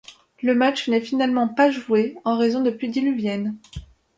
[0.41, 3.55] Le match n'est finalement pas joué en raison de pluies diluviennes.